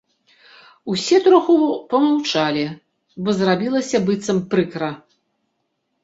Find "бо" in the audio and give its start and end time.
3.27-3.35